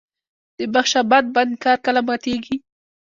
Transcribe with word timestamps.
د 0.57 0.59
بخش 0.73 0.91
اباد 1.03 1.25
بند 1.35 1.53
کار 1.63 1.77
کله 1.85 2.01
ماتیږي؟ 2.07 2.55